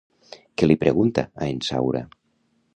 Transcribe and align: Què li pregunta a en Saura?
Què 0.61 0.69
li 0.69 0.77
pregunta 0.85 1.27
a 1.43 1.53
en 1.53 1.63
Saura? 1.71 2.05